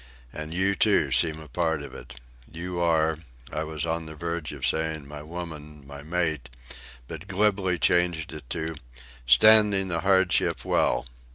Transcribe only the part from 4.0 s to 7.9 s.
the verge of saying, "my woman, my mate," but glibly